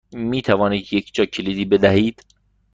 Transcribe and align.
می 0.13 0.41
توانید 0.41 0.93
یک 0.93 1.13
جاکلیدی 1.13 1.65
بدهید؟ 1.65 2.25